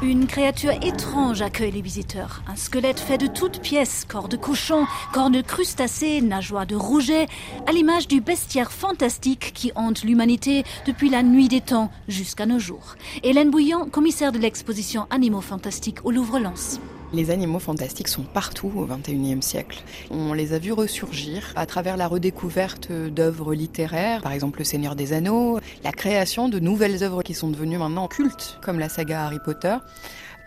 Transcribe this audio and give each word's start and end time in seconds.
Une 0.00 0.28
créature 0.28 0.70
étrange 0.84 1.42
accueille 1.42 1.72
les 1.72 1.82
visiteurs. 1.82 2.42
Un 2.46 2.54
squelette 2.54 3.00
fait 3.00 3.18
de 3.18 3.26
toutes 3.26 3.60
pièces, 3.60 4.04
corps 4.08 4.28
de 4.28 4.36
cochon, 4.36 4.86
cornes 5.12 5.32
de 5.32 5.42
crustacés, 5.42 6.20
nageoires 6.20 6.68
de 6.68 6.76
rouget, 6.76 7.26
à 7.66 7.72
l'image 7.72 8.06
du 8.06 8.20
bestiaire 8.20 8.70
fantastique 8.70 9.52
qui 9.54 9.72
hante 9.74 10.04
l'humanité 10.04 10.62
depuis 10.86 11.10
la 11.10 11.24
nuit 11.24 11.48
des 11.48 11.60
temps 11.60 11.90
jusqu'à 12.06 12.46
nos 12.46 12.60
jours. 12.60 12.94
Hélène 13.24 13.50
Bouillon, 13.50 13.86
commissaire 13.86 14.30
de 14.30 14.38
l'exposition 14.38 15.08
Animaux 15.10 15.40
fantastiques 15.40 16.04
au 16.04 16.12
Louvre-Lens. 16.12 16.78
Les 17.14 17.30
animaux 17.30 17.58
fantastiques 17.58 18.08
sont 18.08 18.22
partout 18.22 18.70
au 18.76 18.84
XXIe 18.84 19.42
siècle. 19.42 19.82
On 20.10 20.34
les 20.34 20.52
a 20.52 20.58
vus 20.58 20.72
ressurgir 20.72 21.52
à 21.56 21.64
travers 21.64 21.96
la 21.96 22.06
redécouverte 22.06 22.92
d'œuvres 22.92 23.54
littéraires, 23.54 24.20
par 24.20 24.32
exemple 24.32 24.58
Le 24.58 24.64
Seigneur 24.66 24.94
des 24.94 25.14
Anneaux, 25.14 25.58
la 25.84 25.92
création 25.92 26.50
de 26.50 26.58
nouvelles 26.58 27.02
œuvres 27.02 27.22
qui 27.22 27.32
sont 27.32 27.48
devenues 27.48 27.78
maintenant 27.78 28.08
cultes, 28.08 28.58
comme 28.60 28.78
la 28.78 28.90
saga 28.90 29.24
Harry 29.24 29.38
Potter. 29.42 29.76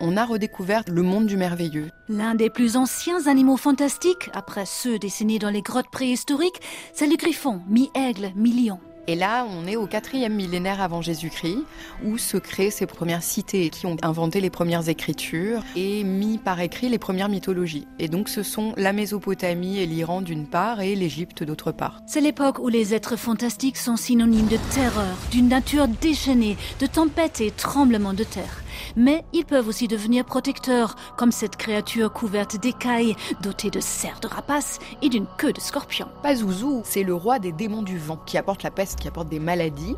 On 0.00 0.16
a 0.16 0.24
redécouvert 0.24 0.84
le 0.88 1.02
monde 1.02 1.26
du 1.26 1.36
merveilleux. 1.36 1.90
L'un 2.08 2.36
des 2.36 2.50
plus 2.50 2.76
anciens 2.76 3.26
animaux 3.26 3.56
fantastiques, 3.56 4.30
après 4.32 4.66
ceux 4.66 4.98
dessinés 4.98 5.40
dans 5.40 5.50
les 5.50 5.62
grottes 5.62 5.90
préhistoriques, 5.90 6.60
c'est 6.94 7.08
le 7.08 7.16
griffon, 7.16 7.60
mi-aigle, 7.68 8.32
mi-lion. 8.36 8.78
Et 9.08 9.16
là, 9.16 9.44
on 9.48 9.66
est 9.66 9.74
au 9.74 9.86
quatrième 9.86 10.34
millénaire 10.34 10.80
avant 10.80 11.02
Jésus-Christ, 11.02 11.64
où 12.04 12.18
se 12.18 12.36
créent 12.36 12.70
ces 12.70 12.86
premières 12.86 13.22
cités 13.22 13.68
qui 13.68 13.86
ont 13.86 13.96
inventé 14.02 14.40
les 14.40 14.50
premières 14.50 14.88
écritures 14.88 15.62
et 15.74 16.04
mis 16.04 16.38
par 16.38 16.60
écrit 16.60 16.88
les 16.88 16.98
premières 16.98 17.28
mythologies. 17.28 17.88
Et 17.98 18.08
donc, 18.08 18.28
ce 18.28 18.44
sont 18.44 18.74
la 18.76 18.92
Mésopotamie 18.92 19.78
et 19.78 19.86
l'Iran 19.86 20.22
d'une 20.22 20.46
part 20.46 20.80
et 20.80 20.94
l'Égypte 20.94 21.42
d'autre 21.42 21.72
part. 21.72 22.00
C'est 22.06 22.20
l'époque 22.20 22.60
où 22.60 22.68
les 22.68 22.94
êtres 22.94 23.16
fantastiques 23.16 23.76
sont 23.76 23.96
synonymes 23.96 24.46
de 24.46 24.58
terreur, 24.72 25.16
d'une 25.32 25.48
nature 25.48 25.88
déchaînée, 25.88 26.56
de 26.78 26.86
tempêtes 26.86 27.40
et 27.40 27.50
tremblements 27.50 28.14
de 28.14 28.24
terre 28.24 28.61
mais 28.96 29.24
ils 29.32 29.44
peuvent 29.44 29.68
aussi 29.68 29.88
devenir 29.88 30.24
protecteurs, 30.24 30.96
comme 31.16 31.32
cette 31.32 31.56
créature 31.56 32.12
couverte 32.12 32.56
d'écailles, 32.56 33.16
dotée 33.42 33.70
de 33.70 33.80
serres 33.80 34.20
de 34.20 34.28
rapaces 34.28 34.78
et 35.02 35.08
d'une 35.08 35.26
queue 35.38 35.52
de 35.52 35.60
scorpion. 35.60 36.08
Pazuzu, 36.22 36.82
c'est 36.84 37.02
le 37.02 37.14
roi 37.14 37.38
des 37.38 37.52
démons 37.52 37.82
du 37.82 37.98
vent, 37.98 38.18
qui 38.26 38.38
apporte 38.38 38.62
la 38.62 38.70
peste, 38.70 38.98
qui 38.98 39.08
apporte 39.08 39.28
des 39.28 39.40
maladies. 39.40 39.96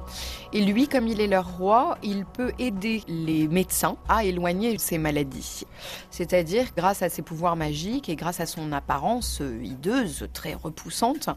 Et 0.52 0.64
lui, 0.64 0.88
comme 0.88 1.08
il 1.08 1.20
est 1.20 1.26
leur 1.26 1.56
roi, 1.56 1.98
il 2.02 2.24
peut 2.24 2.52
aider 2.58 3.02
les 3.08 3.48
médecins 3.48 3.96
à 4.08 4.24
éloigner 4.24 4.78
ces 4.78 4.98
maladies. 4.98 5.64
C'est-à-dire, 6.10 6.66
grâce 6.76 7.02
à 7.02 7.08
ses 7.08 7.22
pouvoirs 7.22 7.56
magiques 7.56 8.08
et 8.08 8.16
grâce 8.16 8.40
à 8.40 8.46
son 8.46 8.72
apparence 8.72 9.42
hideuse, 9.62 10.28
très 10.32 10.54
repoussante, 10.54 11.28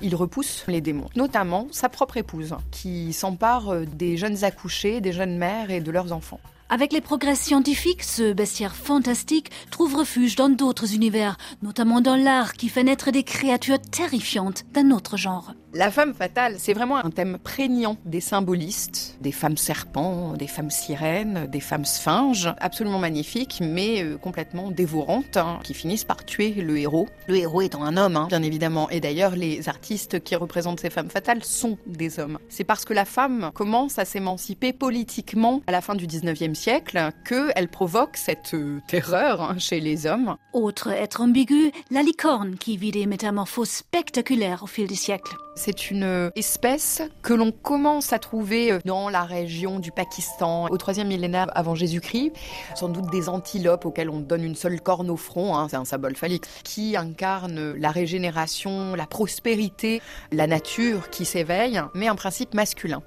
il 0.00 0.14
repousse 0.14 0.64
les 0.68 0.80
démons. 0.80 1.08
Notamment 1.16 1.68
sa 1.70 1.88
propre 1.88 2.16
épouse, 2.16 2.54
qui 2.70 3.12
s'empare 3.12 3.86
des 3.86 4.16
jeunes 4.16 4.44
accouchés, 4.44 5.00
des 5.00 5.12
jeunes 5.12 5.36
mères 5.38 5.70
et 5.70 5.80
de 5.80 5.90
leurs 5.90 6.12
enfants. 6.12 6.40
Avec 6.74 6.92
les 6.92 7.00
progrès 7.00 7.36
scientifiques, 7.36 8.02
ce 8.02 8.32
bestiaire 8.32 8.74
fantastique 8.74 9.52
trouve 9.70 9.94
refuge 9.94 10.34
dans 10.34 10.48
d'autres 10.48 10.92
univers, 10.92 11.36
notamment 11.62 12.00
dans 12.00 12.16
l'art 12.16 12.54
qui 12.54 12.68
fait 12.68 12.82
naître 12.82 13.12
des 13.12 13.22
créatures 13.22 13.80
terrifiantes 13.80 14.64
d'un 14.72 14.90
autre 14.90 15.16
genre. 15.16 15.54
La 15.76 15.90
femme 15.90 16.14
fatale, 16.14 16.54
c'est 16.58 16.72
vraiment 16.72 17.04
un 17.04 17.10
thème 17.10 17.36
prégnant 17.42 17.96
des 18.04 18.20
symbolistes, 18.20 19.16
des 19.20 19.32
femmes 19.32 19.56
serpents, 19.56 20.34
des 20.34 20.46
femmes 20.46 20.70
sirènes, 20.70 21.48
des 21.48 21.58
femmes 21.58 21.84
sphinges, 21.84 22.54
absolument 22.60 23.00
magnifiques, 23.00 23.58
mais 23.60 24.04
euh, 24.04 24.16
complètement 24.16 24.70
dévorantes, 24.70 25.36
hein, 25.36 25.58
qui 25.64 25.74
finissent 25.74 26.04
par 26.04 26.24
tuer 26.24 26.52
le 26.52 26.78
héros. 26.78 27.08
Le 27.26 27.38
héros 27.38 27.60
étant 27.60 27.82
un 27.82 27.96
homme, 27.96 28.14
hein, 28.14 28.28
bien 28.28 28.44
évidemment. 28.44 28.88
Et 28.90 29.00
d'ailleurs, 29.00 29.34
les 29.34 29.68
artistes 29.68 30.22
qui 30.22 30.36
représentent 30.36 30.78
ces 30.78 30.90
femmes 30.90 31.10
fatales 31.10 31.42
sont 31.42 31.76
des 31.86 32.20
hommes. 32.20 32.38
C'est 32.48 32.62
parce 32.62 32.84
que 32.84 32.94
la 32.94 33.04
femme 33.04 33.50
commence 33.52 33.98
à 33.98 34.04
s'émanciper 34.04 34.72
politiquement 34.72 35.60
à 35.66 35.72
la 35.72 35.80
fin 35.80 35.96
du 35.96 36.06
19e 36.06 36.54
siècle 36.54 37.10
qu'elle 37.28 37.66
provoque 37.66 38.16
cette 38.16 38.54
euh, 38.54 38.78
terreur 38.86 39.42
hein, 39.42 39.58
chez 39.58 39.80
les 39.80 40.06
hommes. 40.06 40.36
Autre 40.52 40.92
être 40.92 41.20
ambigu, 41.20 41.72
la 41.90 42.04
licorne 42.04 42.54
qui 42.54 42.76
vit 42.76 42.92
des 42.92 43.06
métamorphoses 43.06 43.70
spectaculaires 43.70 44.62
au 44.62 44.68
fil 44.68 44.86
des 44.86 44.94
siècles. 44.94 45.34
C'est 45.56 45.92
une 45.92 46.32
espèce 46.34 47.00
que 47.22 47.32
l'on 47.32 47.52
commence 47.52 48.12
à 48.12 48.18
trouver 48.18 48.72
euh, 48.72 48.80
dans 48.84 49.08
la 49.08 49.22
région 49.22 49.78
du 49.78 49.92
Pakistan 49.92 50.66
au 50.68 50.76
troisième 50.76 51.06
millénaire 51.06 51.46
avant 51.54 51.76
Jésus-Christ. 51.76 52.32
Sans 52.74 52.88
doute 52.88 53.08
des 53.10 53.28
antilopes 53.28 53.86
auxquelles 53.86 54.10
on 54.10 54.18
donne 54.18 54.42
une 54.42 54.56
seule 54.56 54.80
corne 54.80 55.10
au 55.10 55.16
front, 55.16 55.56
hein, 55.56 55.68
c'est 55.70 55.76
un 55.76 55.84
symbole 55.84 56.16
phallique, 56.16 56.44
qui 56.64 56.96
incarne 56.96 57.72
la 57.74 57.90
régénération, 57.92 58.96
la 58.96 59.06
prospérité, 59.06 60.02
la 60.32 60.48
nature 60.48 61.08
qui 61.10 61.24
s'éveille, 61.24 61.80
mais 61.94 62.08
un 62.08 62.16
principe 62.16 62.54
masculin. 62.54 63.02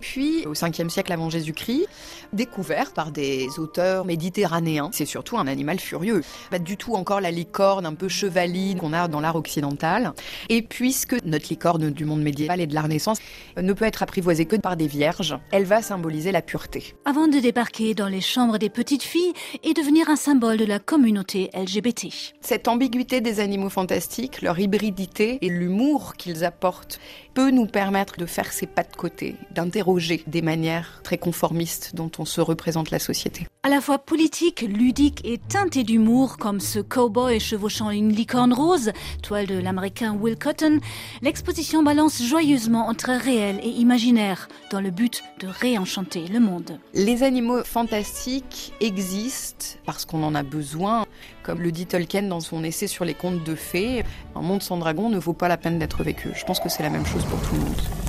Puis, 0.00 0.46
au 0.46 0.52
5e 0.52 0.90
siècle 0.90 1.12
avant 1.12 1.30
Jésus-Christ, 1.30 1.86
découvert 2.34 2.92
par 2.92 3.12
des 3.12 3.48
auteurs 3.58 4.04
méditerranéens, 4.04 4.90
c'est 4.92 5.06
surtout 5.06 5.38
un 5.38 5.46
animal 5.46 5.80
furieux. 5.80 6.22
Pas 6.50 6.58
du 6.58 6.76
tout 6.76 6.94
encore 6.94 7.22
la 7.22 7.30
licorne 7.30 7.86
un 7.86 7.94
peu 7.94 8.08
chevaline 8.08 8.78
qu'on 8.78 8.92
a 8.92 9.08
dans 9.08 9.20
l'art 9.20 9.36
occidental. 9.36 10.12
Et 10.50 10.60
puisque 10.60 11.16
notre 11.24 11.48
licorne 11.48 11.77
du 11.78 12.04
monde 12.04 12.22
médiéval 12.22 12.60
et 12.60 12.66
de 12.66 12.74
la 12.74 12.82
Renaissance, 12.82 13.18
ne 13.56 13.72
peut 13.72 13.84
être 13.84 14.02
apprivoisée 14.02 14.46
que 14.46 14.56
par 14.56 14.76
des 14.76 14.86
vierges. 14.86 15.38
Elle 15.50 15.64
va 15.64 15.82
symboliser 15.82 16.32
la 16.32 16.42
pureté. 16.42 16.94
Avant 17.04 17.28
de 17.28 17.38
débarquer 17.38 17.94
dans 17.94 18.08
les 18.08 18.20
chambres 18.20 18.58
des 18.58 18.70
petites 18.70 19.02
filles 19.02 19.32
et 19.62 19.74
devenir 19.74 20.08
un 20.08 20.16
symbole 20.16 20.56
de 20.56 20.64
la 20.64 20.78
communauté 20.78 21.50
LGBT. 21.54 22.08
Cette 22.40 22.68
ambiguïté 22.68 23.20
des 23.20 23.40
animaux 23.40 23.70
fantastiques, 23.70 24.42
leur 24.42 24.58
hybridité 24.58 25.38
et 25.40 25.48
l'humour 25.48 26.14
qu'ils 26.14 26.44
apportent 26.44 27.00
peut 27.34 27.50
nous 27.50 27.66
permettre 27.66 28.16
de 28.16 28.26
faire 28.26 28.52
ses 28.52 28.66
pas 28.66 28.82
de 28.82 28.96
côté, 28.96 29.36
d'interroger 29.52 30.22
des 30.26 30.42
manières 30.42 31.00
très 31.04 31.18
conformistes 31.18 31.94
dont 31.94 32.10
on 32.18 32.24
se 32.24 32.40
représente 32.40 32.90
la 32.90 32.98
société. 32.98 33.46
À 33.62 33.70
la 33.70 33.80
fois 33.80 33.98
politique, 33.98 34.62
ludique 34.62 35.20
et 35.24 35.36
teinté 35.36 35.84
d'humour, 35.84 36.38
comme 36.38 36.58
ce 36.60 36.78
cowboy 36.78 37.38
chevauchant 37.38 37.90
une 37.90 38.12
licorne 38.12 38.52
rose, 38.52 38.92
toile 39.22 39.46
de 39.46 39.58
l'américain 39.58 40.14
Will 40.14 40.38
Cotton, 40.38 40.80
l'exposition 41.22 41.67
balance 41.76 42.22
joyeusement 42.22 42.88
entre 42.88 43.10
réel 43.10 43.60
et 43.62 43.68
imaginaire, 43.68 44.48
dans 44.70 44.80
le 44.80 44.90
but 44.90 45.22
de 45.40 45.46
réenchanter 45.46 46.26
le 46.26 46.40
monde. 46.40 46.78
Les 46.94 47.22
animaux 47.22 47.62
fantastiques 47.62 48.72
existent 48.80 49.78
parce 49.84 50.04
qu'on 50.04 50.22
en 50.22 50.34
a 50.34 50.42
besoin. 50.42 51.04
Comme 51.42 51.60
le 51.60 51.70
dit 51.70 51.86
Tolkien 51.86 52.22
dans 52.22 52.40
son 52.40 52.64
essai 52.64 52.86
sur 52.86 53.04
les 53.04 53.14
contes 53.14 53.44
de 53.44 53.54
fées, 53.54 54.04
un 54.34 54.40
monde 54.40 54.62
sans 54.62 54.78
dragon 54.78 55.10
ne 55.10 55.18
vaut 55.18 55.34
pas 55.34 55.48
la 55.48 55.56
peine 55.56 55.78
d'être 55.78 56.02
vécu. 56.02 56.30
Je 56.34 56.44
pense 56.44 56.58
que 56.58 56.68
c'est 56.68 56.82
la 56.82 56.90
même 56.90 57.06
chose 57.06 57.24
pour 57.24 57.40
tout 57.42 57.54
le 57.54 57.60
monde. 57.60 58.07